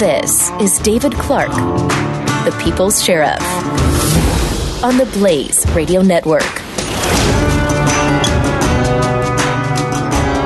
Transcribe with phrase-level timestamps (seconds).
[0.00, 3.38] This is David Clarke, the People's Sheriff,
[4.82, 6.40] on the Blaze Radio Network.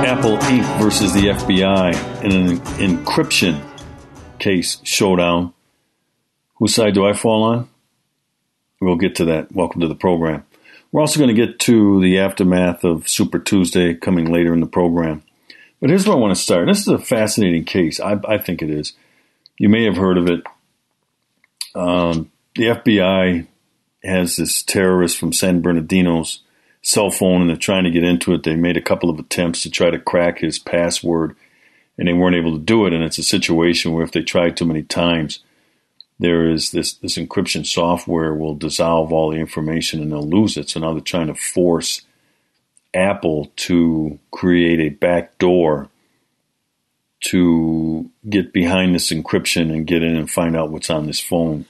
[0.04, 0.82] Apple Inc.
[0.82, 3.64] versus the FBI in an encryption
[4.40, 5.54] case showdown.
[6.56, 7.68] Whose side do I fall on?
[8.80, 9.52] We'll get to that.
[9.52, 10.44] Welcome to the program.
[10.90, 14.66] We're also going to get to the aftermath of Super Tuesday coming later in the
[14.66, 15.22] program.
[15.78, 16.66] But here's where I want to start.
[16.66, 18.00] This is a fascinating case.
[18.00, 18.95] I, I think it is.
[19.58, 20.42] You may have heard of it.
[21.74, 23.46] Um, the FBI
[24.02, 26.40] has this terrorist from San Bernardino's
[26.82, 28.42] cell phone and they're trying to get into it.
[28.42, 31.34] They made a couple of attempts to try to crack his password
[31.96, 32.92] and they weren't able to do it.
[32.92, 35.40] And it's a situation where if they try too many times,
[36.18, 40.68] there is this, this encryption software will dissolve all the information and they'll lose it.
[40.70, 42.02] So now they're trying to force
[42.92, 45.88] Apple to create a back door
[47.24, 51.65] to get behind this encryption and get in and find out what's on this phone.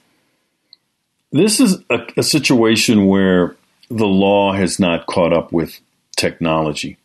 [1.31, 3.55] This is a, a situation where
[3.89, 5.79] the law has not caught up with
[6.17, 6.97] technology.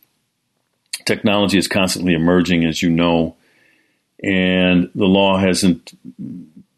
[1.05, 3.36] Technology is constantly emerging, as you know,
[4.22, 5.92] and the law hasn't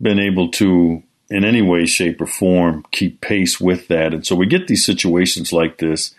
[0.01, 4.13] been able to, in any way, shape, or form, keep pace with that.
[4.13, 6.15] And so we get these situations like this,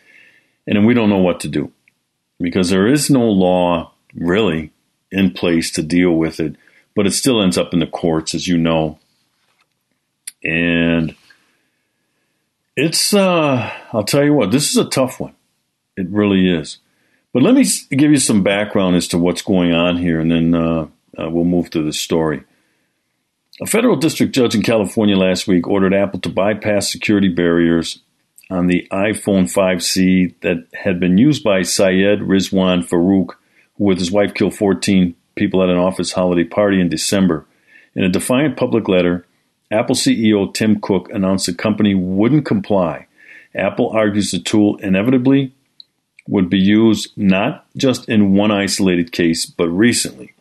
[0.65, 1.71] and then we don't know what to do
[2.39, 4.72] because there is no law really
[5.13, 6.55] in place to deal with it,
[6.95, 8.99] but it still ends up in the courts, as you know.
[10.43, 11.15] And
[12.75, 15.35] it's, uh, I'll tell you what, this is a tough one.
[15.95, 16.79] It really is.
[17.31, 20.53] But let me give you some background as to what's going on here, and then
[20.53, 22.43] uh, uh, we'll move to the story.
[23.61, 27.99] A federal district judge in California last week ordered Apple to bypass security barriers
[28.49, 33.42] on the iPhone 5C that had been used by Syed Rizwan Farook, who
[33.77, 37.45] with his wife killed 14 people at an office holiday party in December.
[37.95, 39.25] In a defiant public letter,
[39.71, 43.07] Apple CEO Tim Cook announced the company wouldn't comply.
[43.55, 45.53] Apple argues the tool inevitably
[46.27, 50.33] would be used not just in one isolated case, but recently.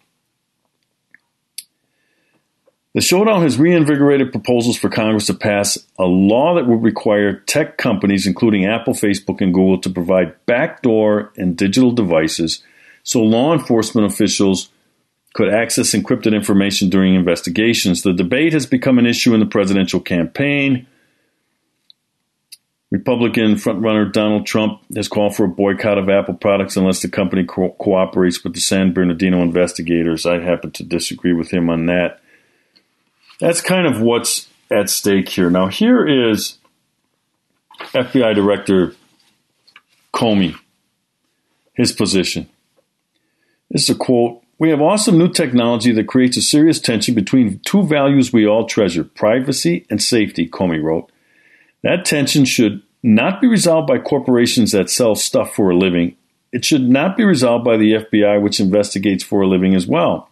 [2.95, 7.79] The showdown has reinvigorated proposals for Congress to pass a law that would require tech
[7.79, 12.63] companies, including Apple, Facebook, and Google, to provide backdoor and digital devices
[13.03, 14.71] so law enforcement officials
[15.35, 18.03] could access encrypted information during investigations.
[18.03, 20.87] The debate has become an issue in the presidential campaign.
[22.91, 27.45] Republican frontrunner Donald Trump has called for a boycott of Apple products unless the company
[27.45, 30.27] co- cooperates with the San Bernardino investigators.
[30.27, 32.21] I happen to disagree with him on that.
[33.41, 35.49] That's kind of what's at stake here.
[35.49, 36.59] Now, here is
[37.81, 38.95] FBI Director
[40.13, 40.55] Comey,
[41.73, 42.49] his position.
[43.73, 47.59] This is a quote we have awesome new technology that creates a serious tension between
[47.65, 51.11] two values we all treasure privacy and safety, Comey wrote.
[51.83, 56.17] That tension should not be resolved by corporations that sell stuff for a living.
[56.53, 60.29] It should not be resolved by the FBI, which investigates for a living as well.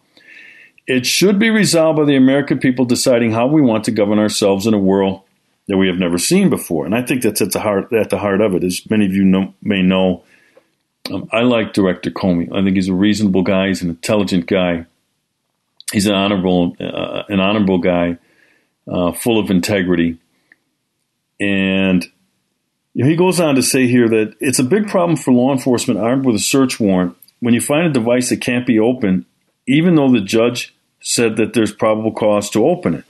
[0.87, 4.65] It should be resolved by the American people deciding how we want to govern ourselves
[4.65, 5.23] in a world
[5.67, 6.85] that we have never seen before.
[6.85, 8.63] And I think that's at the heart, at the heart of it.
[8.63, 10.23] As many of you know, may know,
[11.11, 12.51] um, I like Director Comey.
[12.51, 13.67] I think he's a reasonable guy.
[13.67, 14.85] He's an intelligent guy.
[15.91, 18.17] He's an honorable, uh, an honorable guy,
[18.87, 20.17] uh, full of integrity.
[21.39, 22.05] And
[22.93, 25.51] you know, he goes on to say here that it's a big problem for law
[25.51, 29.25] enforcement armed with a search warrant when you find a device that can't be opened,
[29.67, 33.05] even though the judge said that there's probable cause to open it.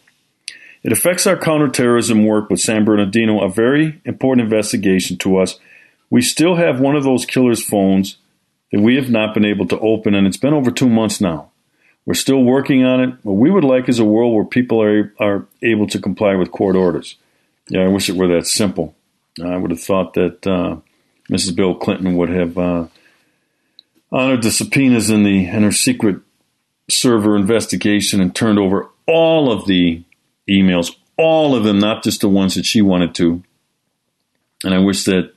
[0.83, 5.59] It affects our counterterrorism work with San Bernardino, a very important investigation to us
[6.11, 8.17] we still have one of those killer's phones
[8.71, 11.49] that we have not been able to open, and it's been over two months now.
[12.05, 13.15] We're still working on it.
[13.23, 16.51] What we would like is a world where people are, are able to comply with
[16.51, 17.15] court orders.
[17.69, 18.93] Yeah, I wish it were that simple.
[19.43, 20.77] I would have thought that uh,
[21.31, 21.55] Mrs.
[21.55, 22.87] Bill Clinton would have uh,
[24.11, 26.17] honored the subpoenas in the in her secret
[26.89, 30.03] server investigation and turned over all of the
[30.49, 33.41] emails, all of them, not just the ones that she wanted to.
[34.65, 35.33] And I wish that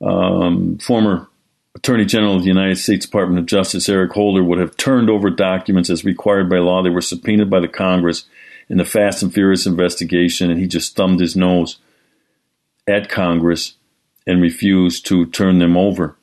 [0.00, 1.28] um, former
[1.76, 5.28] Attorney General of the United States Department of Justice Eric Holder would have turned over
[5.30, 6.82] documents as required by law.
[6.82, 8.24] They were subpoenaed by the Congress
[8.68, 11.78] in the Fast and Furious investigation, and he just thumbed his nose
[12.86, 13.74] at Congress
[14.26, 16.16] and refused to turn them over.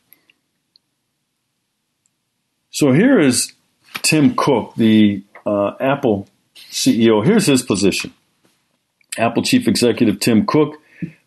[2.71, 3.53] So here is
[4.01, 7.23] Tim Cook, the uh, Apple CEO.
[7.23, 8.13] Here's his position.
[9.17, 10.80] Apple Chief Executive Tim Cook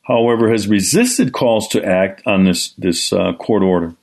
[0.05, 3.95] however, has resisted calls to act on this, this uh, court order,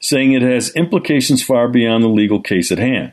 [0.00, 3.12] saying it has implications far beyond the legal case at hand.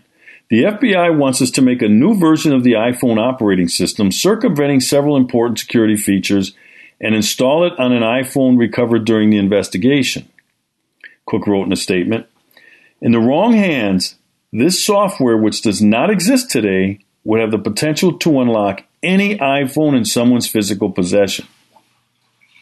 [0.49, 4.79] The FBI wants us to make a new version of the iPhone operating system, circumventing
[4.79, 6.53] several important security features,
[6.99, 10.27] and install it on an iPhone recovered during the investigation.
[11.25, 12.27] Cook wrote in a statement
[12.99, 14.15] In the wrong hands,
[14.51, 19.95] this software, which does not exist today, would have the potential to unlock any iPhone
[19.95, 21.45] in someone's physical possession.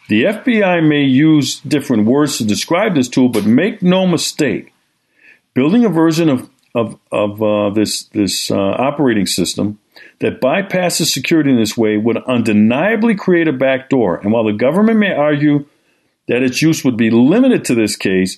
[0.07, 4.73] The FBI may use different words to describe this tool, but make no mistake,
[5.53, 9.79] building a version of, of, of uh, this, this uh, operating system
[10.19, 14.17] that bypasses security in this way would undeniably create a backdoor.
[14.17, 15.65] And while the government may argue
[16.27, 18.37] that its use would be limited to this case,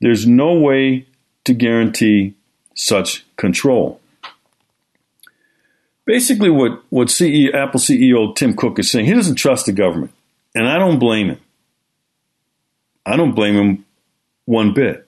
[0.00, 1.06] there's no way
[1.44, 2.34] to guarantee
[2.74, 4.00] such control.
[6.04, 10.12] Basically, what, what CEO, Apple CEO Tim Cook is saying, he doesn't trust the government.
[10.58, 11.40] And I don't blame him.
[13.06, 13.86] I don't blame him
[14.44, 15.06] one bit.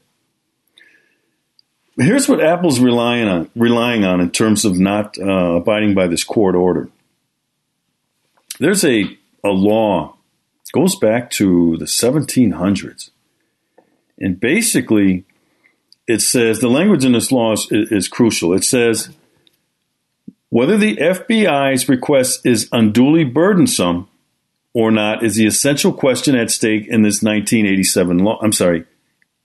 [1.98, 6.22] Here's what Apple's relying on, relying on in terms of not uh, abiding by this
[6.22, 6.88] court order.
[8.60, 10.14] There's a, a law
[10.70, 13.10] goes back to the 1700s.
[14.20, 15.24] And basically,
[16.06, 18.52] it says the language in this law is, is crucial.
[18.52, 19.10] It says
[20.48, 24.06] whether the FBI's request is unduly burdensome
[24.72, 28.38] or not is the essential question at stake in this 1987 law.
[28.42, 28.80] I'm sorry,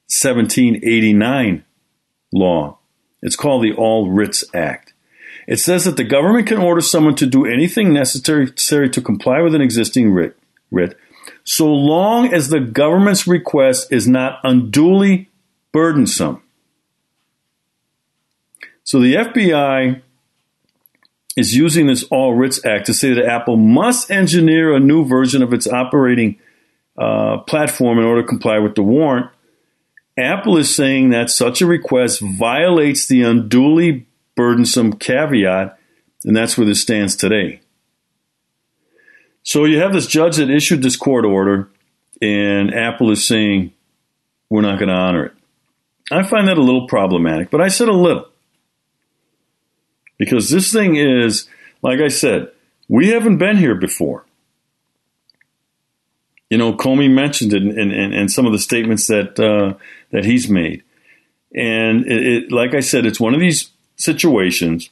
[0.08, 1.64] 1789
[2.34, 2.78] law.
[3.22, 4.94] It's called the All Writs Act.
[5.48, 9.56] It says that the government can order someone to do anything necessary to comply with
[9.56, 10.38] an existing writ,
[10.72, 10.98] writ
[11.44, 15.30] so long as the government's request is not unduly
[15.72, 16.42] burdensome.
[18.84, 20.02] So the FBI
[21.36, 25.44] is using this All Writs Act to say that Apple must engineer a new version
[25.44, 26.40] of its operating
[26.98, 29.30] uh, platform in order to comply with the warrant.
[30.18, 35.78] Apple is saying that such a request violates the unduly burdensome caveat,
[36.24, 37.60] and that's where this stands today.
[39.44, 41.70] So you have this judge that issued this court order,
[42.22, 43.74] and Apple is saying,
[44.50, 45.34] we're not going to honor it.
[46.12, 48.28] I find that a little problematic, but I said a little.
[50.18, 51.48] Because this thing is,
[51.82, 52.52] like I said,
[52.88, 54.26] we haven't been here before.
[56.50, 59.78] You know, Comey mentioned it in, in, in some of the statements that uh,
[60.12, 60.84] that he's made,
[61.54, 64.90] and it, it, like I said, it's one of these situations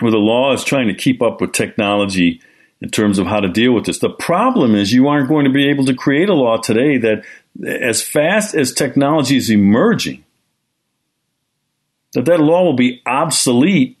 [0.00, 2.40] where the law is trying to keep up with technology
[2.80, 3.98] in terms of how to deal with this.
[3.98, 7.24] The problem is you aren't going to be able to create a law today that,
[7.66, 10.24] as fast as technology is emerging,
[12.12, 13.98] that that law will be obsolete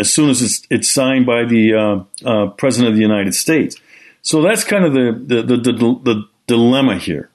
[0.00, 3.76] as soon as it's, it's signed by the uh, uh, President of the United States.
[4.22, 7.30] So that's kind of the, the, the, the, the dilemma here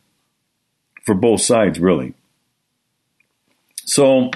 [1.05, 2.13] for both sides, really.
[3.85, 4.31] So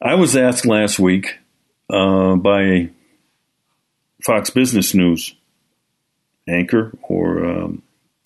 [0.00, 1.38] I was asked last week
[1.90, 2.90] uh, by
[4.22, 5.34] Fox Business News
[6.48, 7.82] anchor or um,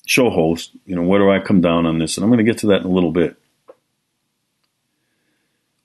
[0.06, 2.16] show host, you know, where do I come down on this?
[2.16, 3.36] And I'm going to get to that in a little bit.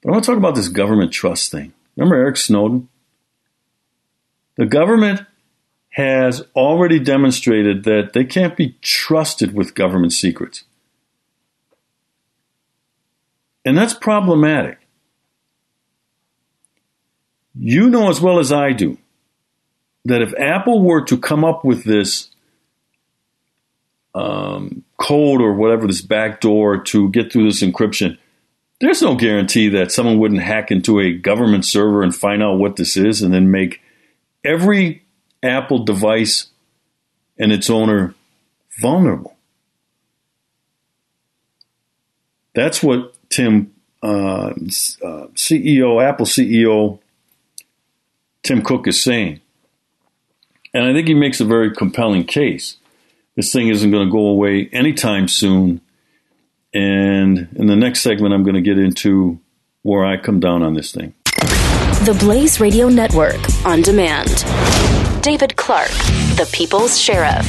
[0.01, 1.73] But I want to talk about this government trust thing.
[1.99, 2.87] Remember Eric Snowden?
[4.55, 5.25] The government
[5.89, 10.63] has already demonstrated that they can't be trusted with government secrets.
[13.65, 14.77] And that's problematic.
[17.53, 18.97] You know as well as I do
[20.05, 22.29] that if Apple were to come up with this
[24.15, 28.17] um, code or whatever, this backdoor to get through this encryption,
[28.79, 32.75] there's no guarantee that someone wouldn't hack into a government server and find out what
[32.77, 33.81] this is and then make
[34.43, 35.03] every
[35.43, 36.47] Apple device
[37.37, 38.15] and its owner
[38.79, 39.35] vulnerable.
[42.53, 46.99] That's what Tim, uh, uh, CEO, Apple CEO
[48.43, 49.41] Tim Cook is saying.
[50.73, 52.77] And I think he makes a very compelling case.
[53.35, 55.81] This thing isn't going to go away anytime soon.
[56.73, 59.39] And in the next segment, I'm going to get into
[59.81, 61.13] where I come down on this thing.
[62.05, 64.43] The Blaze Radio Network on demand.
[65.23, 65.89] David Clarke,
[66.37, 67.45] the People's Sheriff.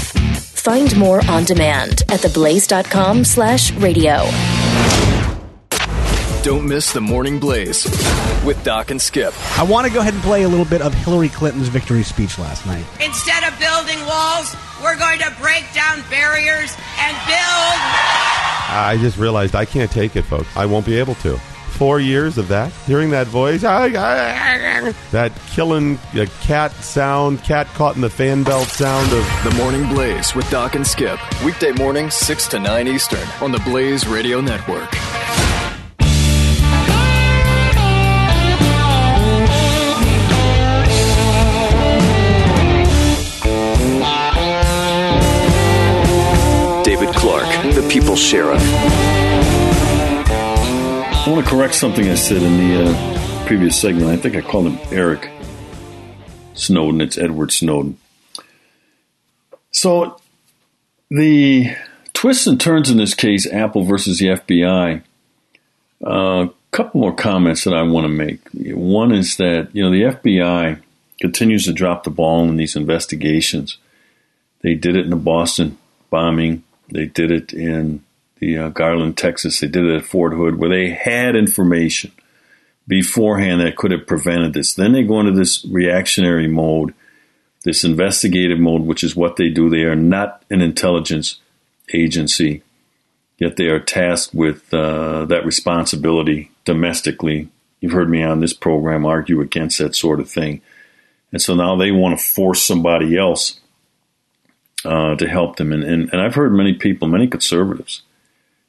[0.61, 4.25] Find more on demand at theblaze.com slash radio.
[6.43, 7.85] Don't miss the Morning Blaze
[8.45, 9.35] with Doc and Skip.
[9.59, 12.39] I want to go ahead and play a little bit of Hillary Clinton's victory speech
[12.39, 12.85] last night.
[13.05, 18.40] Instead of building walls, we're going to break down barriers and build.
[18.73, 20.49] I just realized I can't take it, folks.
[20.57, 21.37] I won't be able to.
[21.37, 23.63] Four years of that, hearing that voice,
[25.13, 29.89] that killing uh, cat sound, cat caught in the fan belt sound of The Morning
[29.89, 31.19] Blaze with Doc and Skip.
[31.43, 34.91] Weekday mornings, 6 to 9 Eastern on the Blaze Radio Network.
[48.21, 48.61] Sheriff.
[50.23, 54.09] I want to correct something I said in the uh, previous segment.
[54.09, 55.31] I think I called him Eric
[56.55, 57.01] Snowden.
[57.01, 57.99] It's Edward Snowden.
[59.71, 60.21] So
[61.11, 61.75] the
[62.13, 65.03] twists and turns in this case, Apple versus the FBI.
[66.03, 68.41] A uh, couple more comments that I want to make.
[68.53, 70.81] One is that you know the FBI
[71.21, 73.79] continues to drop the ball in these investigations.
[74.63, 75.79] They did it in the Boston
[76.11, 76.65] bombing.
[76.89, 78.05] They did it in
[78.41, 79.61] the uh, Garland, Texas.
[79.61, 82.13] They did it at Fort Hood, where they had information
[82.89, 84.75] beforehand that could have prevented this.
[84.75, 86.93] Then they go into this reactionary mode,
[87.63, 89.71] this investigative mode, which is what they do.
[89.71, 91.41] They are not an intelligence
[91.95, 92.63] agency,
[93.39, 97.49] yet they are tasked with uh, that responsibility domestically.
[97.81, 100.61] You've heard me on this program argue against that sort of thing.
[101.33, 103.61] And so now they want to force somebody else
[104.85, 105.73] uh, to help them.
[105.73, 108.03] And, and, and I've heard many people, many conservatives,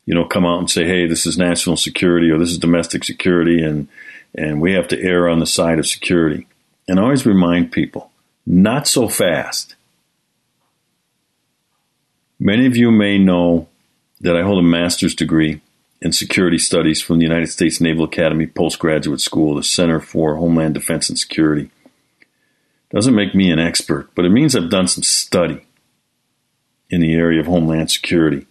[0.05, 3.03] you know, come out and say, "Hey, this is national security or this is domestic
[3.03, 3.88] security," and
[4.34, 6.48] and we have to err on the side of security.
[6.88, 8.12] And I always remind people,
[8.46, 9.75] not so fast.
[12.39, 13.67] Many of you may know
[14.20, 15.62] that I hold a master's degree
[16.01, 20.74] in security studies from the United States Naval Academy Postgraduate School, the Center for Homeland
[20.74, 21.70] Defense and Security.
[22.89, 25.62] Doesn't make me an expert, but it means I've done some study
[26.89, 28.48] in the area of Homeland Security.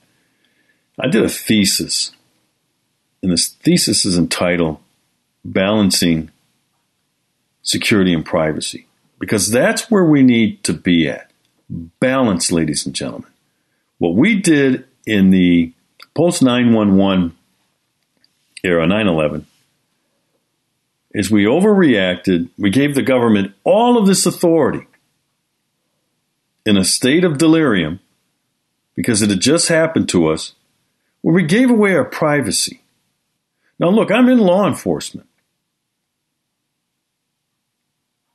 [1.02, 2.12] I did a thesis,
[3.22, 4.78] and this thesis is entitled
[5.44, 6.30] Balancing
[7.62, 8.86] Security and Privacy,
[9.18, 11.30] because that's where we need to be at.
[11.70, 13.30] Balance, ladies and gentlemen.
[13.96, 15.72] What we did in the
[16.14, 17.34] post 911
[18.62, 19.46] era, 9 11,
[21.12, 22.50] is we overreacted.
[22.58, 24.86] We gave the government all of this authority
[26.66, 28.00] in a state of delirium
[28.94, 30.54] because it had just happened to us
[31.22, 32.82] where we gave away our privacy.
[33.78, 35.28] Now, look, I'm in law enforcement.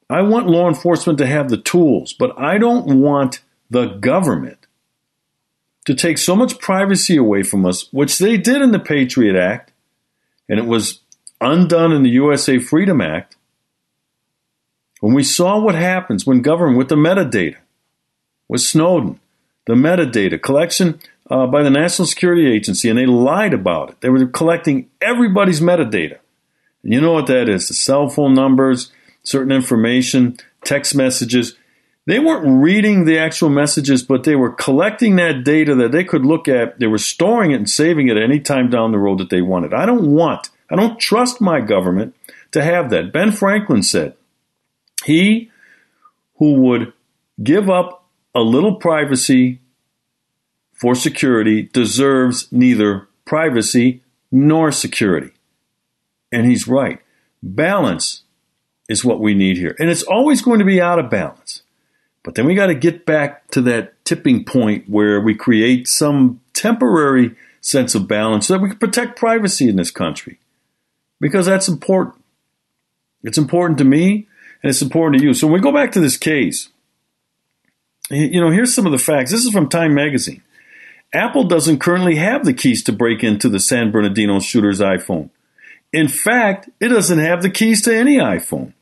[0.09, 4.67] I want law enforcement to have the tools, but I don't want the government
[5.85, 9.71] to take so much privacy away from us, which they did in the Patriot Act,
[10.49, 11.01] and it was
[11.41, 13.35] undone in the USA Freedom Act.
[14.99, 17.57] When we saw what happens when government, with the metadata,
[18.47, 19.19] with Snowden,
[19.65, 24.01] the metadata collection uh, by the National Security Agency, and they lied about it.
[24.01, 26.19] They were collecting everybody's metadata.
[26.83, 28.91] And you know what that is the cell phone numbers,
[29.23, 31.55] certain information, text messages.
[32.05, 36.23] They weren't reading the actual messages, but they were collecting that data that they could
[36.23, 36.79] look at.
[36.79, 39.73] They were storing it and saving it any time down the road that they wanted.
[39.73, 42.15] I don't want, I don't trust my government
[42.51, 43.11] to have that.
[43.11, 44.15] Ben Franklin said,
[45.03, 45.49] He
[46.37, 46.93] who would
[47.41, 48.04] give up
[48.35, 49.61] a little privacy
[50.73, 55.31] for security deserves neither privacy nor security.
[56.31, 56.99] And he's right.
[57.41, 58.23] Balance
[58.89, 59.75] is what we need here.
[59.79, 61.63] And it's always going to be out of balance.
[62.23, 66.41] But then we got to get back to that tipping point where we create some
[66.53, 70.39] temporary sense of balance so that we can protect privacy in this country.
[71.21, 72.21] Because that's important.
[73.23, 74.27] It's important to me
[74.61, 75.33] and it's important to you.
[75.33, 76.69] So when we go back to this case,
[78.09, 79.31] you know, here's some of the facts.
[79.31, 80.41] This is from Time Magazine.
[81.13, 85.29] Apple doesn't currently have the keys to break into the San Bernardino shooter's iPhone.
[85.93, 88.73] In fact, it doesn't have the keys to any iPhone.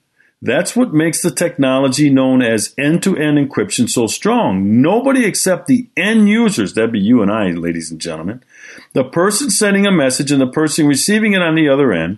[0.42, 4.82] That's what makes the technology known as end to end encryption so strong.
[4.82, 8.44] Nobody except the end users, that'd be you and I, ladies and gentlemen,
[8.92, 12.18] the person sending a message and the person receiving it on the other end,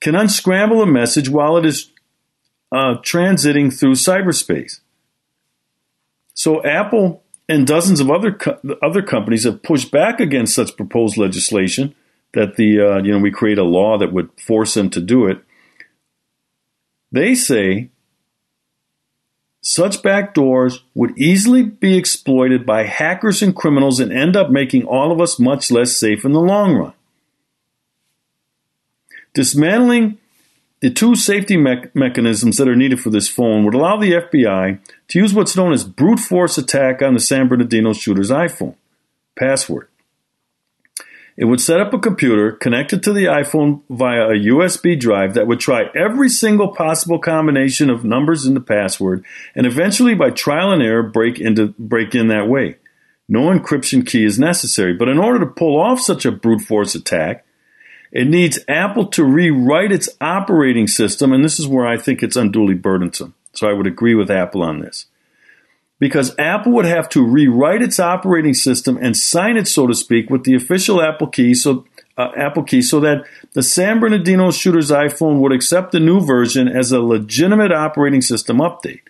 [0.00, 1.90] can unscramble a message while it is
[2.70, 4.78] uh, transiting through cyberspace.
[6.38, 11.16] So Apple and dozens of other co- other companies have pushed back against such proposed
[11.16, 11.96] legislation
[12.32, 15.26] that the uh, you know we create a law that would force them to do
[15.26, 15.42] it.
[17.10, 17.90] They say
[19.60, 25.10] such backdoors would easily be exploited by hackers and criminals and end up making all
[25.10, 26.92] of us much less safe in the long run.
[29.34, 30.18] Dismantling
[30.80, 34.78] the two safety me- mechanisms that are needed for this phone would allow the FBI
[35.08, 38.76] to use what's known as brute force attack on the San Bernardino shooter's iPhone
[39.36, 39.88] password.
[41.36, 45.46] It would set up a computer connected to the iPhone via a USB drive that
[45.46, 50.72] would try every single possible combination of numbers in the password and eventually by trial
[50.72, 52.76] and error break into break in that way.
[53.28, 56.96] No encryption key is necessary, but in order to pull off such a brute force
[56.96, 57.44] attack,
[58.12, 62.36] it needs Apple to rewrite its operating system, and this is where I think it's
[62.36, 63.34] unduly burdensome.
[63.52, 65.06] So I would agree with Apple on this.
[65.98, 70.30] because Apple would have to rewrite its operating system and sign it, so to speak,
[70.30, 71.84] with the official Apple key, so
[72.16, 76.68] uh, Apple key, so that the San Bernardino shooter's iPhone would accept the new version
[76.68, 79.00] as a legitimate operating system update.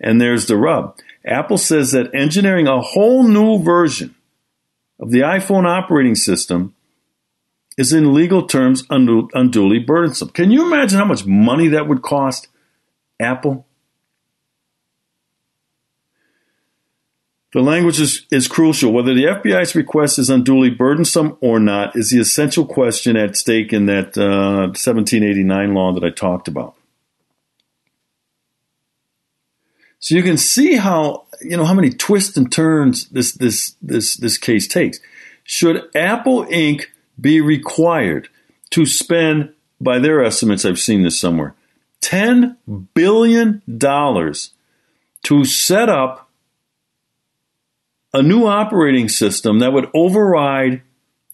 [0.00, 0.96] And there's the rub.
[1.24, 4.14] Apple says that engineering a whole new version
[5.00, 6.74] of the iPhone operating system
[7.78, 10.28] is in legal terms unduly burdensome.
[10.30, 12.48] Can you imagine how much money that would cost
[13.20, 13.64] Apple?
[17.54, 18.92] The language is, is crucial.
[18.92, 23.72] Whether the FBI's request is unduly burdensome or not is the essential question at stake
[23.72, 26.74] in that uh, 1789 law that I talked about.
[30.00, 34.16] So you can see how you know how many twists and turns this this this
[34.16, 35.00] this case takes.
[35.42, 36.86] Should Apple Inc.
[37.20, 38.28] be required
[38.70, 41.54] to spend, by their estimates, I've seen this somewhere,
[42.00, 42.56] ten
[42.94, 44.52] billion dollars
[45.24, 46.28] to set up
[48.12, 50.82] a new operating system that would override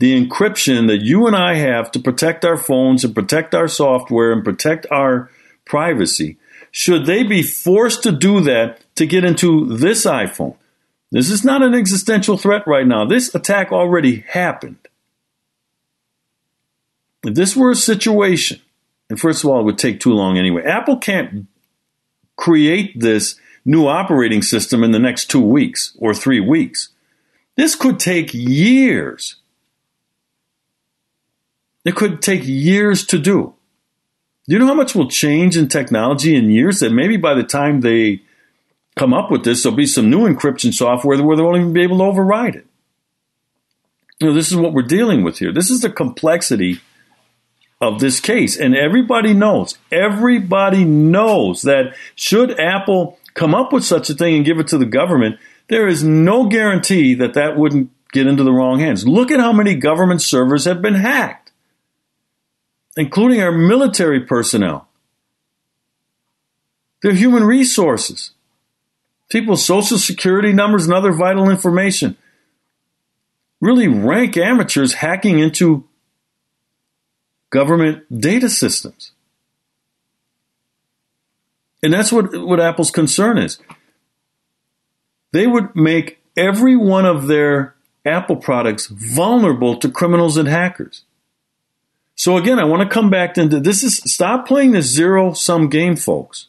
[0.00, 4.32] the encryption that you and I have to protect our phones and protect our software
[4.32, 5.30] and protect our
[5.64, 6.36] privacy
[6.76, 10.56] should they be forced to do that to get into this iPhone?
[11.12, 13.04] This is not an existential threat right now.
[13.04, 14.78] This attack already happened.
[17.24, 18.60] If this were a situation,
[19.08, 20.62] and first of all, it would take too long anyway.
[20.64, 21.46] Apple can't
[22.36, 26.90] create this new operating system in the next two weeks or three weeks.
[27.56, 29.36] This could take years.
[31.84, 33.54] It could take years to do.
[34.46, 37.42] Do you know how much will change in technology in years that maybe by the
[37.42, 38.20] time they
[38.96, 41.82] come up with this, there'll be some new encryption software where they won't even be
[41.82, 42.66] able to override it?
[44.20, 45.52] You know, this is what we're dealing with here.
[45.52, 46.80] This is the complexity
[47.80, 48.56] of this case.
[48.56, 54.44] And everybody knows, everybody knows that should Apple come up with such a thing and
[54.44, 58.52] give it to the government, there is no guarantee that that wouldn't get into the
[58.52, 59.06] wrong hands.
[59.06, 61.44] Look at how many government servers have been hacked
[62.96, 64.88] including our military personnel,
[67.02, 68.30] their human resources,
[69.30, 72.16] people's social security numbers, and other vital information.
[73.60, 75.84] Really rank amateurs hacking into
[77.54, 79.12] government data systems.
[81.84, 83.60] And that's what, what Apple's concern is.
[85.32, 91.04] They would make every one of their Apple products vulnerable to criminals and hackers.
[92.16, 95.68] So again, I want to come back into this is stop playing this zero sum
[95.68, 96.48] game, folks.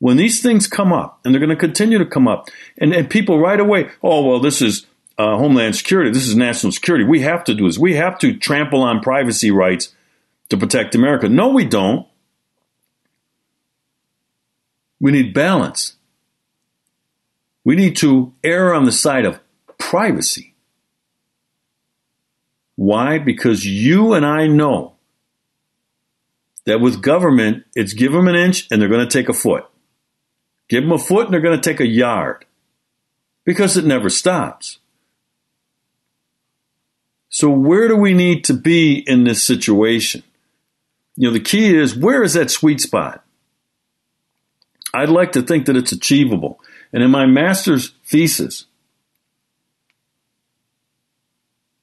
[0.00, 3.08] When these things come up, and they're going to continue to come up, and, and
[3.08, 7.04] people right away, oh well, this is uh, Homeland Security, this is national security.
[7.04, 7.78] We have to do this.
[7.78, 9.94] We have to trample on privacy rights
[10.52, 11.30] to protect America.
[11.30, 12.06] No, we don't.
[15.00, 15.96] We need balance.
[17.64, 19.40] We need to err on the side of
[19.78, 20.54] privacy.
[22.76, 23.18] Why?
[23.18, 24.96] Because you and I know
[26.66, 29.64] that with government, it's give them an inch and they're going to take a foot.
[30.68, 32.44] Give them a foot and they're going to take a yard
[33.44, 34.80] because it never stops.
[37.30, 40.22] So, where do we need to be in this situation?
[41.16, 43.24] You know, the key is where is that sweet spot?
[44.94, 46.60] I'd like to think that it's achievable.
[46.92, 48.66] And in my master's thesis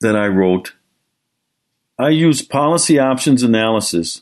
[0.01, 0.73] that I wrote,
[1.97, 4.21] I used policy options analysis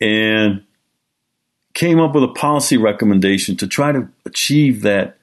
[0.00, 0.64] and
[1.74, 5.16] came up with a policy recommendation to try to achieve that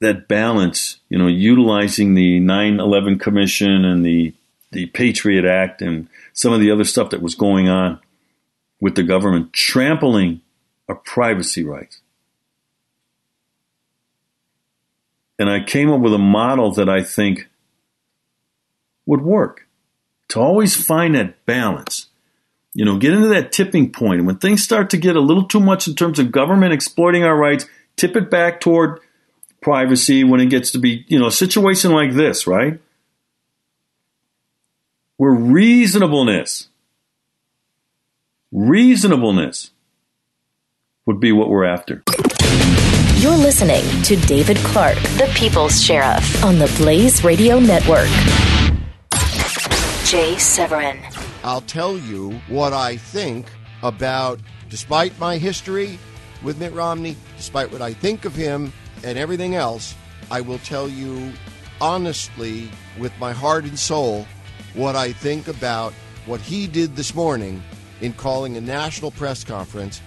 [0.00, 4.32] that balance, you know, utilizing the 9/11 Commission and the
[4.70, 8.00] the Patriot Act and some of the other stuff that was going on
[8.80, 10.40] with the government trampling
[10.88, 12.00] our privacy rights.
[15.38, 17.48] And I came up with a model that I think
[19.06, 19.66] would work
[20.28, 22.08] to always find that balance
[22.78, 24.24] you know, get into that tipping point.
[24.24, 27.36] When things start to get a little too much in terms of government exploiting our
[27.36, 29.00] rights, tip it back toward
[29.60, 32.80] privacy when it gets to be, you know, a situation like this, right?
[35.18, 36.68] Where reasonableness,
[38.52, 39.72] reasonableness
[41.06, 42.04] would be what we're after.
[43.16, 48.06] You're listening to David Clarke, the People's Sheriff, on the Blaze Radio Network.
[50.04, 51.00] Jay Severin.
[51.42, 53.46] I'll tell you what I think
[53.82, 55.98] about, despite my history
[56.44, 59.96] with Mitt Romney, despite what I think of him and everything else,
[60.30, 61.32] I will tell you
[61.80, 64.26] honestly, with my heart and soul,
[64.74, 65.92] what I think about
[66.26, 67.62] what he did this morning
[68.00, 70.00] in calling a national press conference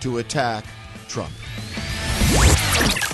[0.00, 0.64] to attack
[1.08, 1.32] Trump.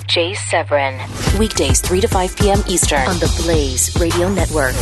[0.06, 1.00] Jay Severin.
[1.38, 2.62] Weekdays 3 to 5 p.m.
[2.68, 4.74] Eastern on the Blaze Radio Network.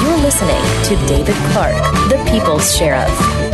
[0.00, 3.51] You're listening to David Clarke, the People's Sheriff.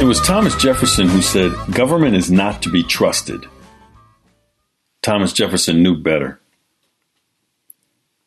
[0.00, 3.46] It was Thomas Jefferson who said, Government is not to be trusted.
[5.02, 6.38] Thomas Jefferson knew better.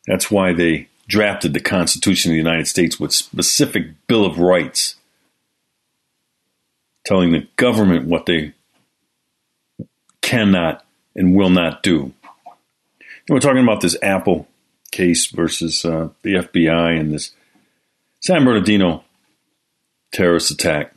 [0.06, 4.96] That's why they drafted the Constitution of the United States with specific Bill of Rights,
[7.06, 8.52] telling the government what they
[10.20, 10.84] cannot
[11.16, 12.12] and will not do.
[13.00, 14.46] And we're talking about this Apple
[14.90, 17.30] case versus uh, the FBI and this
[18.20, 19.04] San Bernardino
[20.12, 20.91] terrorist attack.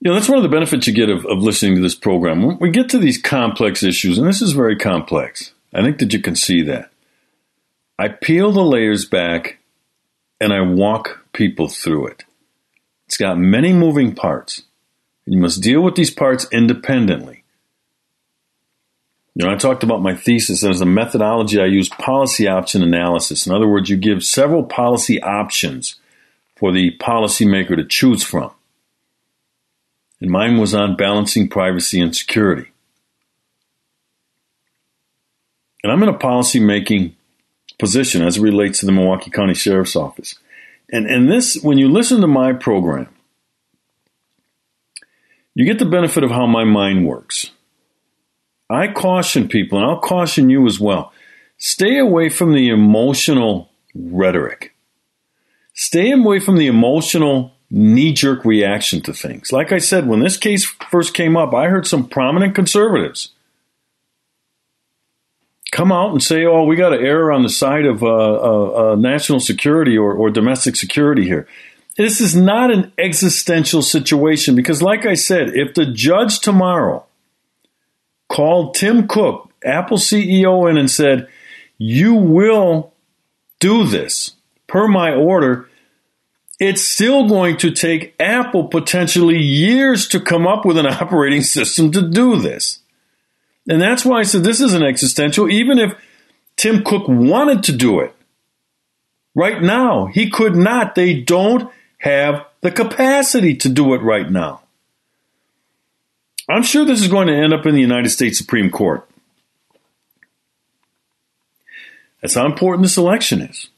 [0.00, 2.42] Know, that's one of the benefits you get of, of listening to this program.
[2.42, 6.12] When we get to these complex issues, and this is very complex, I think that
[6.12, 6.90] you can see that.
[7.98, 9.58] I peel the layers back
[10.40, 12.24] and I walk people through it.
[13.06, 14.62] It's got many moving parts.
[15.26, 17.42] You must deal with these parts independently.
[19.34, 23.46] You know, I talked about my thesis as a methodology I use policy option analysis.
[23.46, 25.96] In other words, you give several policy options
[26.56, 28.52] for the policymaker to choose from
[30.20, 32.70] and mine was on balancing privacy and security.
[35.82, 37.14] And I'm in a policy making
[37.78, 40.34] position as it relates to the Milwaukee County Sheriff's Office.
[40.90, 43.08] And, and this, when you listen to my program,
[45.54, 47.50] you get the benefit of how my mind works.
[48.70, 51.12] I caution people, and I'll caution you as well
[51.56, 54.74] stay away from the emotional rhetoric.
[55.74, 59.52] Stay away from the emotional knee jerk reaction to things.
[59.52, 63.32] Like I said, when this case first came up, I heard some prominent conservatives
[65.70, 68.92] come out and say, oh, we got to err on the side of uh, uh,
[68.92, 71.46] uh, national security or, or domestic security here.
[71.96, 77.04] This is not an existential situation because, like I said, if the judge tomorrow
[78.28, 81.28] called Tim Cook, Apple CEO, in and said,
[81.76, 82.92] you will
[83.58, 84.34] do this
[84.68, 85.68] per my order,
[86.58, 91.92] it's still going to take Apple potentially years to come up with an operating system
[91.92, 92.80] to do this.
[93.68, 95.50] And that's why I said this isn't existential.
[95.50, 95.94] Even if
[96.56, 98.14] Tim Cook wanted to do it
[99.34, 100.94] right now, he could not.
[100.94, 104.62] They don't have the capacity to do it right now.
[106.48, 109.08] I'm sure this is going to end up in the United States Supreme Court.
[112.22, 113.68] That's how important this election is.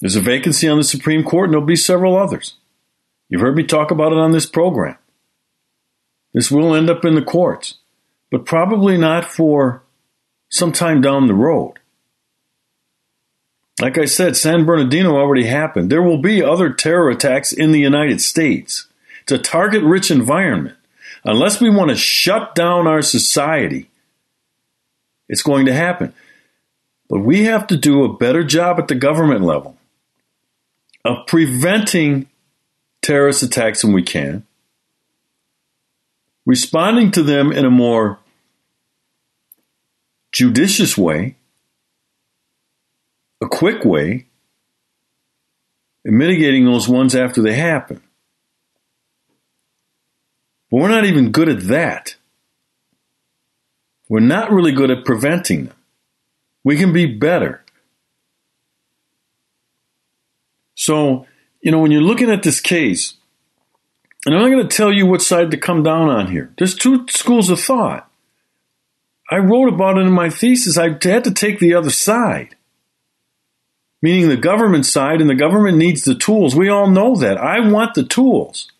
[0.00, 2.54] There's a vacancy on the Supreme Court, and there'll be several others.
[3.28, 4.96] You've heard me talk about it on this program.
[6.32, 7.78] This will end up in the courts,
[8.30, 9.82] but probably not for
[10.50, 11.74] some time down the road.
[13.80, 15.90] Like I said, San Bernardino already happened.
[15.90, 18.86] There will be other terror attacks in the United States.
[19.22, 20.76] It's a target rich environment.
[21.24, 23.90] Unless we want to shut down our society,
[25.28, 26.12] it's going to happen.
[27.08, 29.77] But we have to do a better job at the government level
[31.08, 32.28] of preventing
[33.00, 34.46] terrorist attacks when we can,
[36.44, 38.18] responding to them in a more
[40.32, 41.36] judicious way,
[43.40, 44.26] a quick way,
[46.04, 48.02] and mitigating those ones after they happen.
[50.70, 52.16] But we're not even good at that.
[54.10, 55.76] We're not really good at preventing them.
[56.64, 57.64] We can be better.
[60.88, 61.26] So,
[61.60, 63.12] you know, when you're looking at this case,
[64.24, 66.50] and I'm not going to tell you what side to come down on here.
[66.56, 68.10] There's two schools of thought.
[69.30, 70.78] I wrote about it in my thesis.
[70.78, 72.56] I had to take the other side,
[74.00, 76.56] meaning the government side, and the government needs the tools.
[76.56, 77.36] We all know that.
[77.36, 78.72] I want the tools.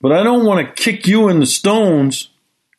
[0.00, 2.30] But I don't want to kick you in the stones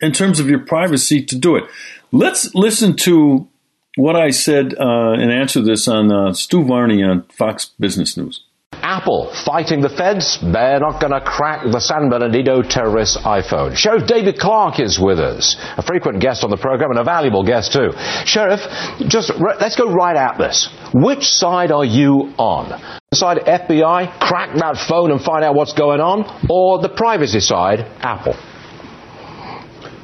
[0.01, 1.63] in terms of your privacy to do it.
[2.11, 3.47] Let's listen to
[3.95, 8.17] what I said uh, in answer to this on uh, Stu Varney on Fox Business
[8.17, 8.43] News.
[8.73, 10.39] Apple fighting the feds.
[10.41, 13.75] They're not going to crack the San Bernardino terrorist iPhone.
[13.75, 17.43] Sheriff David Clarke is with us, a frequent guest on the program and a valuable
[17.43, 17.91] guest too.
[18.25, 18.61] Sheriff,
[19.07, 20.69] just let's go right at this.
[20.93, 22.81] Which side are you on?
[23.11, 27.41] The side FBI, crack that phone and find out what's going on, or the privacy
[27.41, 28.35] side, Apple?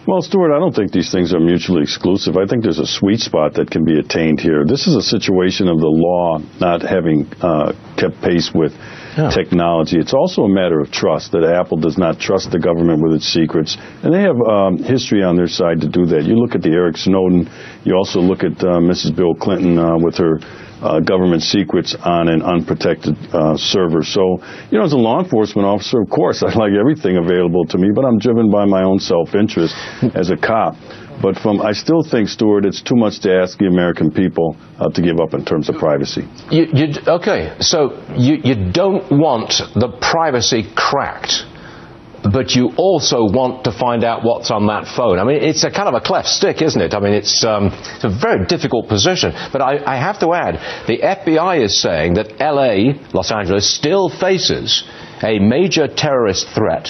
[0.07, 2.37] Well, Stuart, I don't think these things are mutually exclusive.
[2.37, 4.63] I think there's a sweet spot that can be attained here.
[4.65, 8.71] This is a situation of the law not having uh, kept pace with
[9.17, 9.29] yeah.
[9.35, 9.99] technology.
[9.99, 13.27] It's also a matter of trust that Apple does not trust the government with its
[13.27, 16.23] secrets, and they have um, history on their side to do that.
[16.23, 17.51] You look at the Eric Snowden.
[17.83, 19.13] You also look at uh, Mrs.
[19.13, 20.39] Bill Clinton uh, with her
[20.81, 24.03] uh, government secrets on an unprotected uh, server.
[24.03, 24.39] So,
[24.71, 27.89] you know, as a law enforcement officer, of course, I like everything available to me,
[27.93, 29.75] but I'm driven by my own self-interest
[30.15, 30.75] as a cop.
[31.21, 34.89] But from, I still think, Stuart, it's too much to ask the American people uh,
[34.89, 36.27] to give up in terms of privacy.
[36.51, 41.45] You, you, okay, so you, you don't want the privacy cracked
[42.23, 45.19] but you also want to find out what's on that phone.
[45.19, 46.93] I mean, it's a kind of a cleft stick, isn't it?
[46.93, 49.33] I mean, it's, um, it's a very difficult position.
[49.51, 50.55] But I, I have to add,
[50.87, 54.83] the FBI is saying that LA, Los Angeles, still faces
[55.23, 56.89] a major terrorist threat.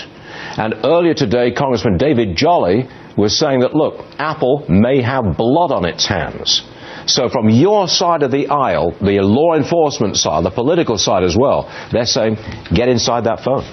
[0.58, 2.88] And earlier today, Congressman David Jolly
[3.18, 6.63] was saying that, look, Apple may have blood on its hands.
[7.08, 11.38] So from your side of the aisle, the law enforcement side, the political side as
[11.38, 12.38] well, they're saying,
[12.74, 13.63] get inside that phone.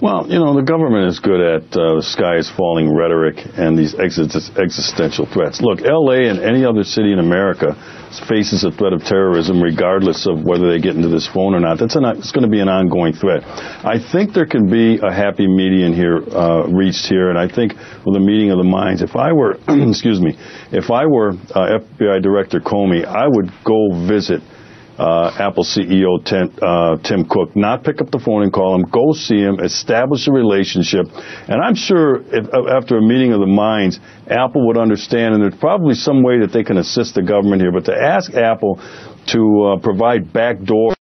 [0.00, 3.78] Well, you know, the government is good at uh, the sky is falling rhetoric and
[3.78, 5.60] these existential threats.
[5.60, 6.28] Look, L.A.
[6.28, 7.76] and any other city in America
[8.28, 11.78] faces a threat of terrorism regardless of whether they get into this phone or not.
[11.78, 13.44] That's an, it's going to be an ongoing threat.
[13.44, 17.72] I think there can be a happy median here uh, reached here, and I think
[18.04, 20.38] with a meeting of the minds, if I were, excuse me,
[20.72, 24.42] if I were uh, FBI Director Comey, I would go visit–
[24.98, 28.88] uh, Apple CEO Tim, uh, Tim Cook, not pick up the phone and call him,
[28.90, 31.06] go see him, establish a relationship.
[31.48, 35.60] And I'm sure if, after a meeting of the minds, Apple would understand, and there's
[35.60, 37.72] probably some way that they can assist the government here.
[37.72, 38.80] But to ask Apple
[39.28, 40.94] to uh, provide backdoor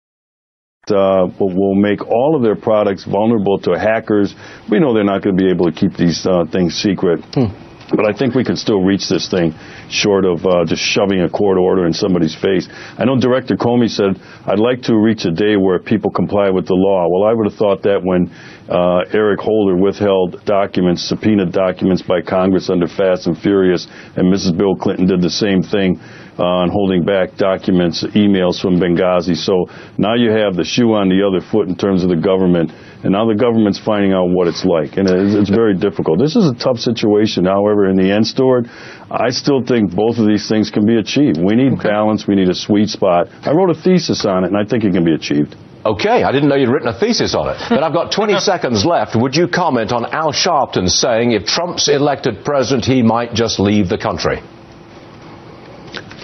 [0.91, 4.35] uh, will make all of their products vulnerable to hackers.
[4.71, 7.25] We know they're not going to be able to keep these uh, things secret.
[7.33, 7.64] Hmm.
[7.97, 9.55] But I think we can still reach this thing
[9.89, 12.69] short of uh, just shoving a court order in somebody's face.
[12.99, 16.67] I know Director Comey said, I'd like to reach a day where people comply with
[16.67, 17.09] the law.
[17.09, 18.31] Well, I would have thought that when
[18.69, 24.57] uh, Eric Holder withheld documents, subpoenaed documents by Congress under Fast and Furious, and Mrs.
[24.57, 26.01] Bill Clinton did the same thing
[26.37, 29.37] Uh, on holding back documents, emails from Benghazi.
[29.37, 29.67] So
[29.99, 32.73] now you have the shoe on the other foot in terms of the government
[33.05, 36.19] and now the government's finding out what it's like, and it's, it's very difficult.
[36.19, 37.45] This is a tough situation.
[37.45, 38.65] However, in the end, Stuart,
[39.11, 41.37] I still think both of these things can be achieved.
[41.37, 41.93] We need okay.
[41.93, 42.27] balance.
[42.27, 43.29] We need a sweet spot.
[43.45, 45.55] I wrote a thesis on it, and I think it can be achieved.
[45.85, 47.61] Okay, I didn't know you'd written a thesis on it.
[47.69, 49.15] But I've got 20 seconds left.
[49.15, 53.91] Would you comment on Al Sharpton saying if Trump's elected president, he might just leave
[53.91, 54.41] the country?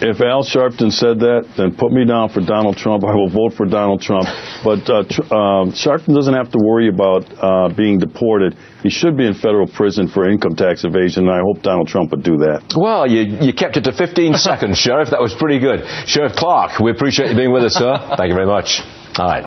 [0.02, 3.04] If Al Sharpton said that, then put me down for Donald Trump.
[3.04, 4.24] I will vote for Donald Trump.
[4.64, 8.56] But uh, uh, Sharpton doesn't have to worry about uh, being deported.
[8.83, 12.12] He should be in federal prison for income tax evasion, and I hope Donald Trump
[12.12, 12.72] would do that.
[12.76, 15.11] Well, you, you kept it to 15 seconds, Sheriff.
[15.11, 15.87] That was pretty good.
[16.06, 17.98] Sheriff Clarke, we appreciate you being with us, sir.
[18.16, 18.80] Thank you very much.
[19.18, 19.46] All right.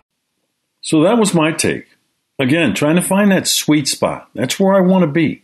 [0.81, 1.86] So that was my take.
[2.39, 4.29] Again, trying to find that sweet spot.
[4.33, 5.42] That's where I want to be.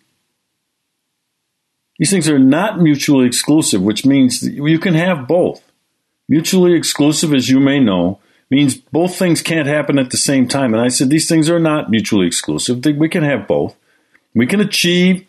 [2.00, 5.62] These things are not mutually exclusive, which means you can have both.
[6.30, 10.74] Mutually exclusive, as you may know, means both things can't happen at the same time.
[10.74, 12.84] And I said these things are not mutually exclusive.
[12.86, 13.76] We can have both.
[14.34, 15.28] We can achieve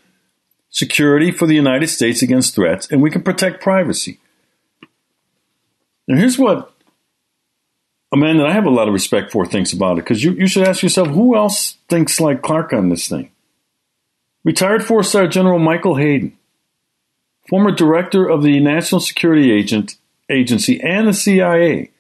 [0.71, 4.21] security for the United States against threats, and we can protect privacy.
[6.07, 6.73] And here's what
[8.13, 10.33] a man that I have a lot of respect for thinks about it, because you,
[10.33, 13.33] you should ask yourself who else thinks like Clarke on this thing?
[14.45, 16.37] Retired four star General Michael Hayden
[17.51, 19.97] former director of the National Security Agent,
[20.31, 21.91] Agency and the CIA.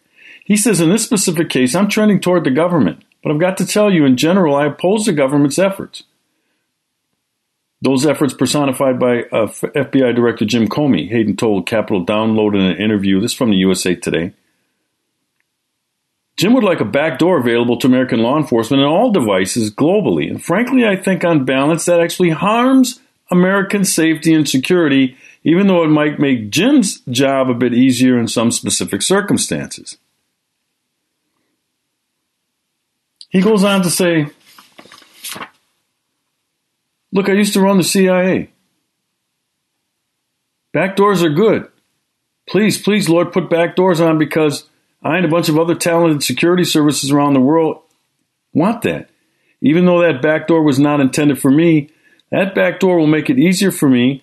[0.44, 3.66] He says, in this specific case, I'm trending toward the government, but I've got to
[3.66, 6.04] tell you, in general, I oppose the government's efforts.
[7.82, 12.76] Those efforts personified by uh, FBI Director Jim Comey, Hayden told Capitol Download in an
[12.76, 13.20] interview.
[13.20, 14.32] This from the USA Today.
[16.36, 20.30] Jim would like a backdoor available to American law enforcement in all devices globally.
[20.30, 25.82] And frankly, I think on balance that actually harms American safety and security even though
[25.84, 29.96] it might make Jim's job a bit easier in some specific circumstances.
[33.28, 34.28] He goes on to say,
[37.12, 38.50] Look, I used to run the CIA.
[40.72, 41.68] Back doors are good.
[42.48, 44.68] Please, please, Lord, put back doors on because
[45.02, 47.82] I and a bunch of other talented security services around the world
[48.52, 49.10] want that.
[49.60, 51.90] Even though that back door was not intended for me,
[52.30, 54.22] that back door will make it easier for me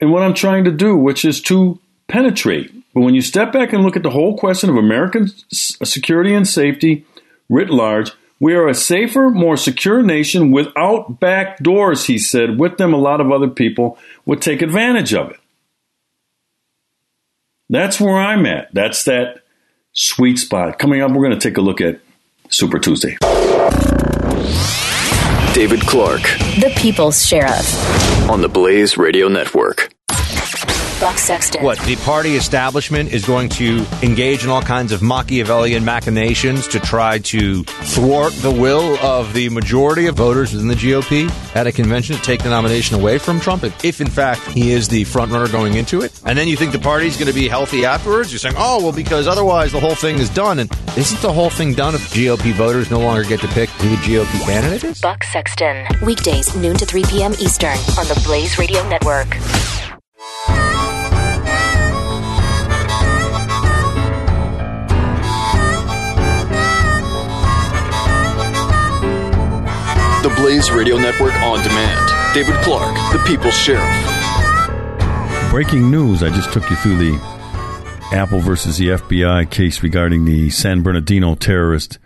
[0.00, 1.78] and what I'm trying to do, which is to
[2.08, 2.72] penetrate.
[2.94, 6.46] But when you step back and look at the whole question of American security and
[6.46, 7.04] safety
[7.48, 12.58] writ large, we are a safer, more secure nation without back doors, he said.
[12.58, 15.40] With them, a lot of other people would take advantage of it.
[17.68, 18.72] That's where I'm at.
[18.74, 19.40] That's that
[19.92, 20.78] sweet spot.
[20.78, 22.00] Coming up, we're going to take a look at
[22.48, 23.16] Super Tuesday.
[25.56, 26.20] David Clarke
[26.60, 28.28] The People's Sheriff.
[28.28, 29.95] on the Blaze Radio Network.
[31.00, 31.62] Buck Sexton.
[31.62, 36.80] What, the party establishment is going to engage in all kinds of Machiavellian machinations to
[36.80, 41.72] try to thwart the will of the majority of voters within the GOP at a
[41.72, 45.32] convention to take the nomination away from Trump, if, in fact he is the front
[45.32, 46.18] runner going into it?
[46.24, 48.32] And then you think the party's going to be healthy afterwards?
[48.32, 50.58] You're saying, oh, well, because otherwise the whole thing is done.
[50.58, 53.88] And isn't the whole thing done if GOP voters no longer get to pick who
[53.90, 55.00] the GOP candidate is?
[55.00, 55.86] Buck Sexton.
[56.02, 57.32] Weekdays, noon to 3 p.m.
[57.34, 59.28] Eastern on the Blaze Radio Network.
[70.26, 72.34] The Blaze Radio Network on demand.
[72.34, 73.86] David Clarke, the People's Sheriff.
[75.52, 76.20] Breaking news.
[76.20, 81.36] I just took you through the Apple versus the FBI case regarding the San Bernardino
[81.36, 82.00] terrorist,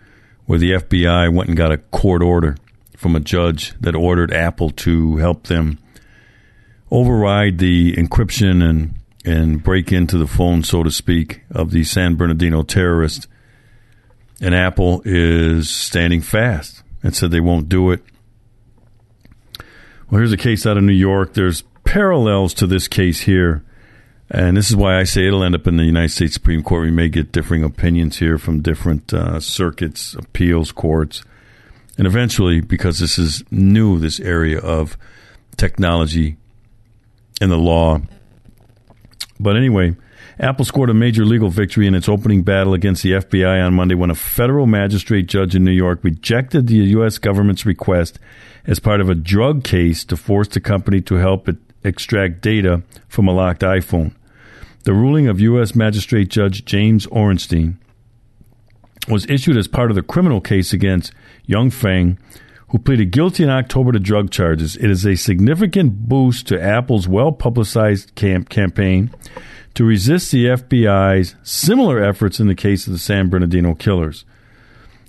[0.45, 2.57] where the FBI went and got a court order
[2.95, 5.79] from a judge that ordered Apple to help them
[6.91, 8.93] override the encryption and
[9.25, 13.25] and break into the phone, so to speak, of the San Bernardino terrorist.
[14.39, 18.03] And Apple is standing fast and said they won't do it.
[20.11, 21.35] Well, here's a case out of New York.
[21.35, 23.63] There's parallels to this case here.
[24.29, 26.83] And this is why I say it'll end up in the United States Supreme Court.
[26.83, 31.23] We may get differing opinions here from different uh, circuits, appeals courts.
[31.97, 34.97] And eventually, because this is new, this area of
[35.55, 36.35] technology
[37.39, 38.01] and the law.
[39.39, 39.95] But anyway,
[40.41, 43.93] Apple scored a major legal victory in its opening battle against the FBI on Monday
[43.93, 47.19] when a federal magistrate judge in New York rejected the U.S.
[47.19, 48.17] government's request
[48.65, 52.81] as part of a drug case to force the company to help it extract data
[53.07, 54.15] from a locked iPhone.
[54.83, 55.75] The ruling of U.S.
[55.75, 57.77] Magistrate Judge James Orenstein
[59.07, 61.13] was issued as part of the criminal case against
[61.45, 62.17] Young Feng,
[62.69, 64.75] who pleaded guilty in October to drug charges.
[64.75, 69.11] It is a significant boost to Apple's well publicized camp campaign
[69.75, 74.25] to resist the FBI's similar efforts in the case of the San Bernardino killers.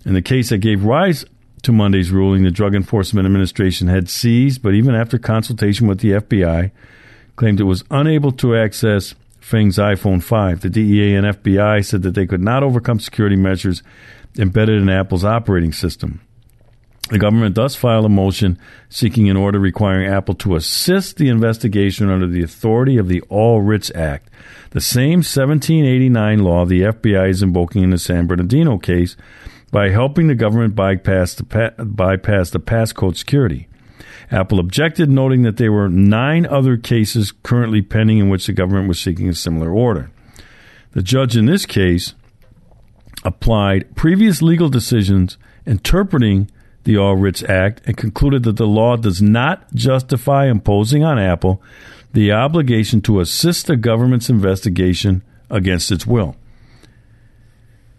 [0.04, 1.24] In the case that gave rise
[1.62, 6.12] to Monday's ruling, the Drug Enforcement Administration had seized, but even after consultation with the
[6.12, 6.70] FBI,
[7.36, 10.60] claimed it was unable to access Feng's iPhone 5.
[10.60, 13.82] The DEA and FBI said that they could not overcome security measures
[14.38, 16.20] embedded in Apple's operating system.
[17.10, 22.08] The government thus filed a motion seeking an order requiring Apple to assist the investigation
[22.08, 24.30] under the authority of the All Writs Act,
[24.70, 29.16] the same 1789 law the FBI is invoking in the San Bernardino case,
[29.70, 33.68] by helping the government bypass the, pa- bypass the passcode security.
[34.30, 38.88] Apple objected, noting that there were nine other cases currently pending in which the government
[38.88, 40.10] was seeking a similar order.
[40.92, 42.14] The judge in this case
[43.24, 45.36] applied previous legal decisions
[45.66, 46.50] interpreting
[46.84, 51.62] the All Writs Act and concluded that the law does not justify imposing on Apple
[52.12, 56.36] the obligation to assist the government's investigation against its will.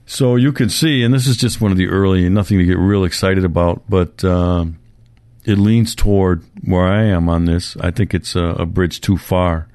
[0.06, 2.78] So you can see, and this is just one of the early, nothing to get
[2.78, 4.78] real excited about, but um,
[5.46, 7.78] it leans toward where I am on this.
[7.78, 9.68] I think it's a, a bridge too far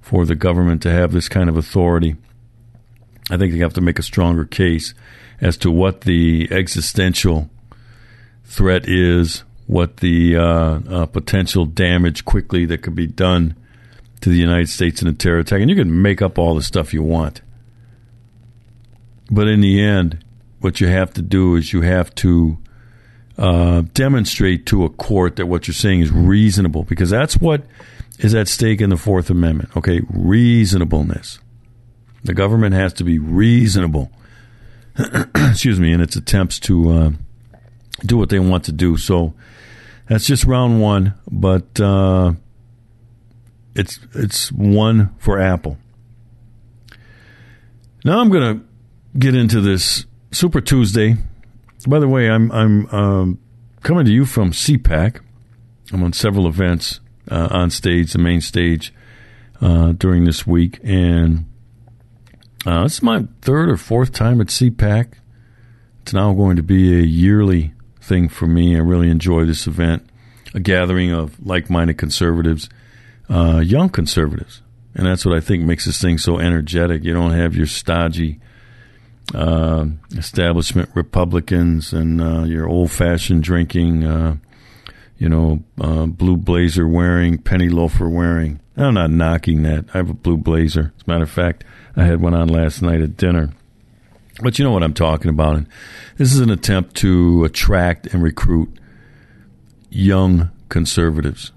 [0.00, 2.16] for the government to have this kind of authority.
[3.28, 4.94] I think they have to make a stronger case
[5.40, 7.50] as to what the existential
[8.46, 10.42] threat is, what the uh,
[10.88, 13.56] uh, potential damage quickly that could be done
[14.20, 15.60] to the United States in a terror attack.
[15.60, 17.42] And you can make up all the stuff you want.
[19.30, 20.24] But in the end,
[20.60, 22.58] what you have to do is you have to
[23.36, 27.64] uh, demonstrate to a court that what you're saying is reasonable, because that's what
[28.18, 29.76] is at stake in the Fourth Amendment.
[29.76, 31.40] Okay, reasonableness.
[32.24, 34.10] The government has to be reasonable.
[35.34, 37.10] excuse me, in its attempts to uh,
[38.04, 38.96] do what they want to do.
[38.96, 39.34] So
[40.08, 42.32] that's just round one, but uh,
[43.74, 45.78] it's it's one for Apple.
[48.04, 48.64] Now I'm to
[49.18, 51.16] get into this Super Tuesday.
[51.88, 53.38] By the way, I'm I'm um,
[53.82, 55.20] coming to you from CPAC.
[55.92, 57.00] I'm on several events
[57.30, 58.92] uh, on stage, the main stage,
[59.60, 61.46] uh, during this week, and
[62.64, 65.14] uh, this is my third or fourth time at CPAC.
[66.02, 67.72] It's now going to be a yearly
[68.06, 68.76] thing for me.
[68.76, 70.08] I really enjoy this event,
[70.54, 72.68] a gathering of like-minded conservatives,
[73.28, 74.62] uh, young conservatives,
[74.94, 77.04] and that's what I think makes this thing so energetic.
[77.04, 78.40] You don't have your stodgy
[79.34, 84.36] uh, establishment Republicans and uh, your old-fashioned drinking, uh,
[85.18, 88.60] you know, uh, blue blazer wearing, penny loafer wearing.
[88.76, 89.86] I'm not knocking that.
[89.94, 90.92] I have a blue blazer.
[90.96, 91.64] As a matter of fact,
[91.96, 93.50] I had one on last night at dinner.
[94.40, 95.56] But you know what I'm talking about.
[95.56, 95.68] And
[96.16, 98.68] this is an attempt to attract and recruit
[99.90, 101.52] young conservatives.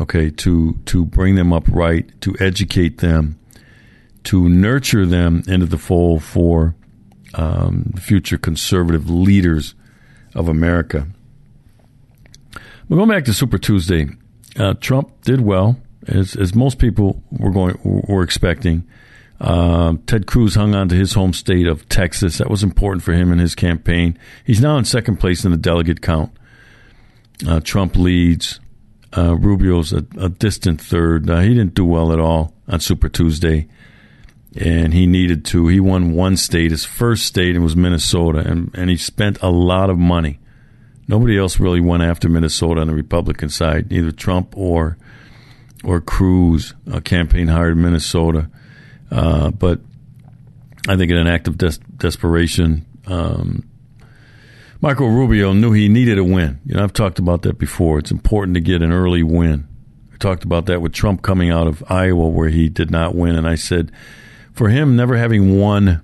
[0.00, 3.38] Okay, to to bring them up right, to educate them,
[4.24, 6.74] to nurture them into the fold for
[7.34, 9.74] um, future conservative leaders
[10.34, 11.06] of America.
[12.88, 14.08] But going back to Super Tuesday,
[14.56, 18.86] uh, Trump did well, as, as most people were going were expecting.
[19.40, 22.38] Uh, Ted Cruz hung on to his home state of Texas.
[22.38, 24.18] That was important for him in his campaign.
[24.44, 26.32] He's now in second place in the delegate count.
[27.46, 28.60] Uh, Trump leads.
[29.16, 31.28] Uh, Rubio's a, a, distant third.
[31.30, 33.68] Uh, he didn't do well at all on Super Tuesday,
[34.56, 35.68] and he needed to.
[35.68, 39.50] He won one state, his first state, and was Minnesota, and, and he spent a
[39.50, 40.40] lot of money.
[41.06, 44.96] Nobody else really went after Minnesota on the Republican side, neither Trump or
[45.84, 46.74] or Cruz.
[46.90, 48.48] A campaign hired Minnesota.
[49.14, 49.80] Uh, but
[50.88, 53.68] I think in an act of des- desperation, um,
[54.80, 56.60] Marco Rubio knew he needed a win.
[56.66, 58.00] You know, I've talked about that before.
[58.00, 59.68] It's important to get an early win.
[60.12, 63.36] I talked about that with Trump coming out of Iowa, where he did not win,
[63.36, 63.92] and I said,
[64.52, 66.02] for him, never having won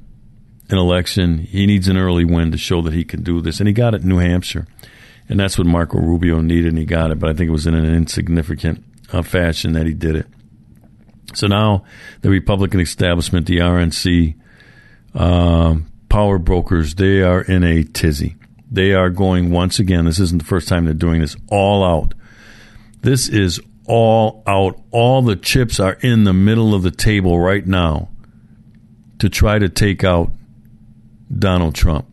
[0.69, 3.67] an election, he needs an early win to show that he can do this, and
[3.67, 4.69] he got it in New Hampshire,
[5.29, 7.19] and that's what Marco Rubio needed, and he got it.
[7.19, 10.27] But I think it was in an insignificant uh, fashion that he did it.
[11.35, 11.85] So now
[12.23, 14.35] the Republican establishment, the RNC,
[15.15, 18.37] um, power brokers, they are in a tizzy.
[18.71, 20.05] They are going once again.
[20.05, 21.37] This isn't the first time they're doing this.
[21.49, 22.15] All out.
[23.03, 24.81] This is all out.
[24.91, 28.09] All the chips are in the middle of the table right now
[29.19, 30.31] to try to take out
[31.37, 32.07] Donald Trump.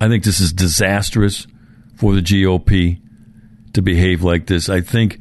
[0.00, 1.46] I think this is disastrous
[1.96, 3.00] for the GOP
[3.72, 4.68] to behave like this.
[4.68, 5.18] I think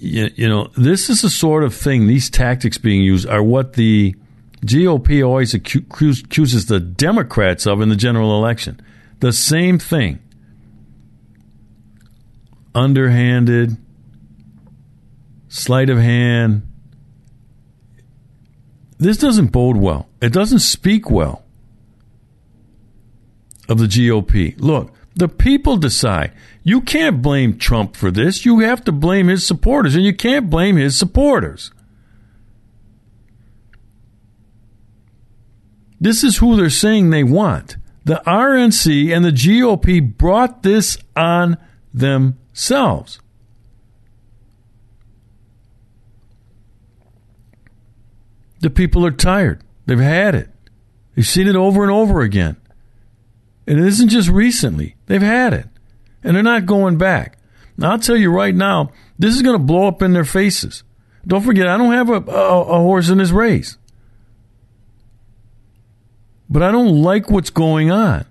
[0.00, 3.74] you, you know, this is the sort of thing, these tactics being used are what
[3.74, 4.14] the
[4.64, 8.80] GOP always accuse, accuses the Democrats of in the general election.
[9.20, 10.18] The same thing.
[12.74, 13.76] Underhanded,
[15.48, 16.66] sleight of hand.
[18.98, 20.08] This doesn't bode well.
[20.22, 21.44] It doesn't speak well
[23.68, 24.54] of the GOP.
[24.58, 26.32] Look, the people decide.
[26.62, 28.44] You can't blame Trump for this.
[28.44, 31.72] You have to blame his supporters, and you can't blame his supporters.
[36.00, 37.76] This is who they're saying they want.
[38.04, 41.58] The RNC and the GOP brought this on
[41.92, 43.20] themselves.
[48.60, 49.62] The people are tired.
[49.86, 50.50] They've had it.
[51.14, 52.56] They've seen it over and over again.
[53.66, 54.96] And it isn't just recently.
[55.06, 55.66] They've had it.
[56.22, 57.38] And they're not going back.
[57.76, 60.82] Now, I'll tell you right now, this is going to blow up in their faces.
[61.26, 63.78] Don't forget, I don't have a, a, a horse in this race.
[66.48, 68.26] But I don't like what's going on.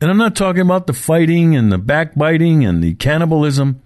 [0.00, 3.80] And I'm not talking about the fighting and the backbiting and the cannibalism.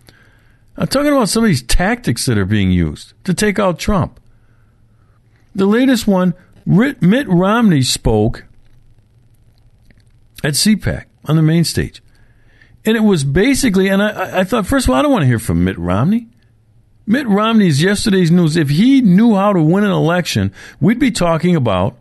[0.77, 4.19] I'm talking about some of these tactics that are being used to take out Trump.
[5.55, 6.35] The latest one,
[6.67, 8.45] Mitt Romney spoke
[10.43, 12.03] at CPAC on the main stage.
[12.91, 15.29] And it was basically, and I, I thought, first of all, I don't want to
[15.29, 16.27] hear from Mitt Romney.
[17.07, 18.57] Mitt Romney's yesterday's news.
[18.57, 21.97] If he knew how to win an election, we'd be talking about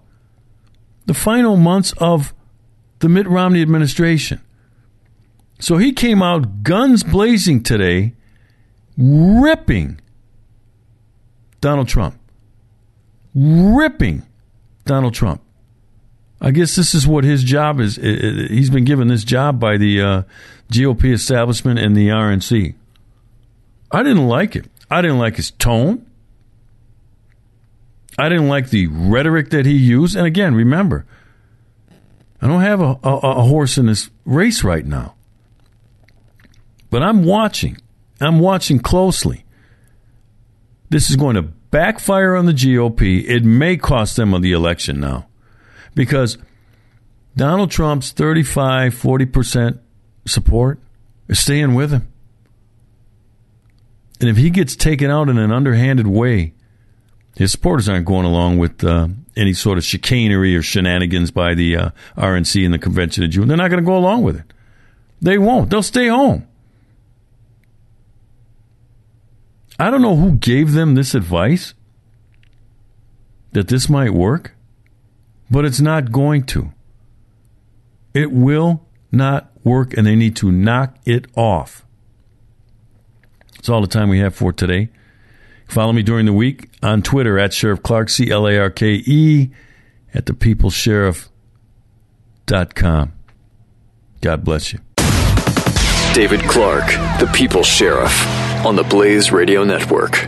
[1.05, 2.33] the final months of
[3.01, 4.41] the Mitt Romney administration.
[5.59, 8.13] So he came out guns blazing today,
[8.97, 10.01] ripping
[11.61, 12.19] Donald Trump.
[13.35, 14.23] Ripping
[14.85, 15.43] Donald Trump.
[16.41, 17.97] I guess this is what his job is.
[17.97, 20.23] He's been given this job by the uh,
[20.71, 22.75] GOP establishment and the RNC.
[23.91, 24.65] I didn't like it.
[24.89, 26.05] I didn't like his tone.
[28.17, 30.15] I didn't like the rhetoric that he used.
[30.15, 31.05] And again, remember,
[32.41, 35.15] I don't have a, a, a horse in this race right now.
[36.89, 37.77] But I'm watching.
[38.19, 39.45] I'm watching closely.
[40.89, 43.23] This is going to backfire on the GOP.
[43.27, 45.27] It may cost them the election now
[45.95, 46.37] because
[47.35, 49.79] Donald Trump's 35, 40%
[50.25, 50.79] support
[51.27, 52.11] is staying with him.
[54.19, 56.53] And if he gets taken out in an underhanded way,
[57.35, 59.07] his supporters aren't going along with uh,
[59.37, 63.47] any sort of chicanery or shenanigans by the uh, RNC and the Convention of June.
[63.47, 64.53] They're not going to go along with it.
[65.21, 65.69] They won't.
[65.69, 66.47] They'll stay home.
[69.79, 71.73] I don't know who gave them this advice
[73.53, 74.53] that this might work
[75.49, 76.71] but it's not going to.
[78.13, 81.85] It will not work, and they need to knock it off.
[83.55, 84.89] That's all the time we have for today.
[85.67, 89.01] Follow me during the week on Twitter at Sheriff Clarke, C L A R K
[89.05, 89.49] E.
[90.13, 93.13] at thepeoplesheriff.com.
[94.21, 94.79] God bless you.
[96.13, 96.87] David Clarke,
[97.19, 98.25] the People's Sheriff,
[98.65, 100.27] on the Blaze Radio Network.